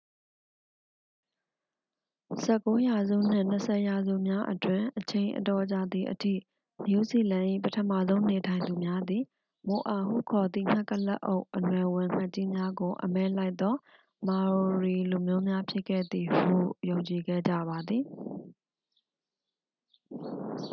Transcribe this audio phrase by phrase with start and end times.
[2.43, 6.33] ဆယ့်ကိုးရာစုနှင့် နှစ်ဆယ်ရာစုများအတွင်း အချိန် အတော်ကြာသည်အထိ
[6.85, 9.23] နယူးဇီလန်၏ ပထမဆုံးနေထိုင်သူများသည်
[9.67, 13.75] မိုအာဟုခေါ်သည့် ငှက်ကုလားအုတ် အနွယ်ဝင်ငှက်ကြီးများကို အမဲလိုက်သော
[14.27, 16.55] maori လူမျိုးများ ဖြစ်ခဲ့သည်ဟု
[16.89, 18.03] ယုံကြည်ခဲ့ကြပါသည်